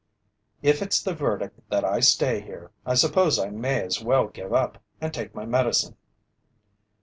"If 0.63 0.81
it's 0.81 0.99
the 0.99 1.13
verdict 1.13 1.59
that 1.69 1.85
I 1.85 1.99
stay 1.99 2.39
here, 2.41 2.71
I 2.87 2.95
suppose 2.95 3.37
I 3.37 3.51
may 3.51 3.83
as 3.83 4.03
well 4.03 4.29
give 4.29 4.51
up 4.51 4.81
and 4.99 5.13
take 5.13 5.35
my 5.35 5.45
medicine." 5.45 5.95